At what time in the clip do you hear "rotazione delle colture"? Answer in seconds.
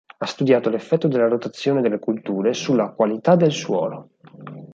1.27-2.55